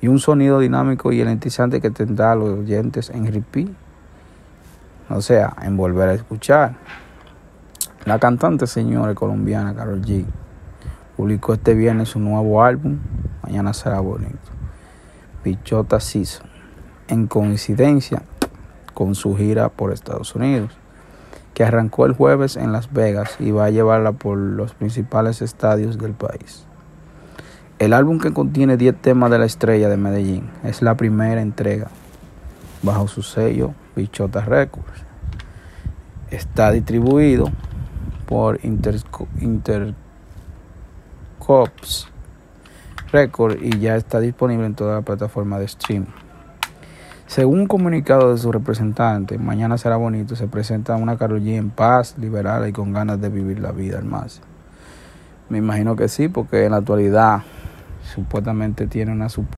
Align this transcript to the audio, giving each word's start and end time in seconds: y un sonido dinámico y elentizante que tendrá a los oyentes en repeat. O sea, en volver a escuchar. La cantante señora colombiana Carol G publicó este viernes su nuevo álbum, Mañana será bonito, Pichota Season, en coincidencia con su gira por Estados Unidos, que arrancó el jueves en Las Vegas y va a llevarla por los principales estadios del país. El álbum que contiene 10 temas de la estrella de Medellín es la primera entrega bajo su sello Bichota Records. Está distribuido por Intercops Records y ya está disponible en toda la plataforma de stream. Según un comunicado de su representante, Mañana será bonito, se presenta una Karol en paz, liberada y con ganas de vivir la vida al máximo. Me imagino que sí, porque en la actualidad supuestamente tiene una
y 0.00 0.06
un 0.06 0.20
sonido 0.20 0.60
dinámico 0.60 1.10
y 1.10 1.20
elentizante 1.20 1.80
que 1.80 1.90
tendrá 1.90 2.30
a 2.30 2.36
los 2.36 2.60
oyentes 2.60 3.10
en 3.10 3.26
repeat. 3.26 3.66
O 5.10 5.20
sea, 5.20 5.56
en 5.62 5.76
volver 5.76 6.10
a 6.10 6.14
escuchar. 6.14 6.76
La 8.04 8.20
cantante 8.20 8.68
señora 8.68 9.16
colombiana 9.16 9.74
Carol 9.74 10.00
G 10.02 10.24
publicó 11.16 11.54
este 11.54 11.74
viernes 11.74 12.10
su 12.10 12.20
nuevo 12.20 12.62
álbum, 12.62 13.00
Mañana 13.42 13.72
será 13.74 13.98
bonito, 13.98 14.38
Pichota 15.42 15.98
Season, 15.98 16.46
en 17.08 17.26
coincidencia 17.26 18.22
con 18.94 19.16
su 19.16 19.34
gira 19.36 19.70
por 19.70 19.92
Estados 19.92 20.36
Unidos, 20.36 20.70
que 21.52 21.64
arrancó 21.64 22.06
el 22.06 22.12
jueves 22.12 22.56
en 22.56 22.70
Las 22.70 22.92
Vegas 22.92 23.34
y 23.40 23.50
va 23.50 23.64
a 23.64 23.70
llevarla 23.70 24.12
por 24.12 24.38
los 24.38 24.72
principales 24.72 25.42
estadios 25.42 25.98
del 25.98 26.12
país. 26.12 26.64
El 27.82 27.92
álbum 27.94 28.20
que 28.20 28.32
contiene 28.32 28.76
10 28.76 28.94
temas 29.02 29.28
de 29.32 29.40
la 29.40 29.44
estrella 29.44 29.88
de 29.88 29.96
Medellín 29.96 30.48
es 30.62 30.82
la 30.82 30.96
primera 30.96 31.42
entrega 31.42 31.88
bajo 32.80 33.08
su 33.08 33.24
sello 33.24 33.74
Bichota 33.96 34.42
Records. 34.42 35.02
Está 36.30 36.70
distribuido 36.70 37.50
por 38.26 38.60
Intercops 38.62 39.96
Records 43.10 43.60
y 43.60 43.80
ya 43.80 43.96
está 43.96 44.20
disponible 44.20 44.66
en 44.66 44.76
toda 44.76 44.94
la 44.94 45.02
plataforma 45.02 45.58
de 45.58 45.66
stream. 45.66 46.06
Según 47.26 47.62
un 47.62 47.66
comunicado 47.66 48.30
de 48.30 48.38
su 48.38 48.52
representante, 48.52 49.38
Mañana 49.38 49.76
será 49.76 49.96
bonito, 49.96 50.36
se 50.36 50.46
presenta 50.46 50.94
una 50.94 51.18
Karol 51.18 51.48
en 51.48 51.70
paz, 51.70 52.14
liberada 52.16 52.68
y 52.68 52.72
con 52.72 52.92
ganas 52.92 53.20
de 53.20 53.28
vivir 53.28 53.58
la 53.58 53.72
vida 53.72 53.98
al 53.98 54.04
máximo. 54.04 54.46
Me 55.48 55.58
imagino 55.58 55.96
que 55.96 56.06
sí, 56.06 56.28
porque 56.28 56.64
en 56.64 56.70
la 56.70 56.76
actualidad 56.76 57.42
supuestamente 58.02 58.86
tiene 58.86 59.12
una 59.12 59.28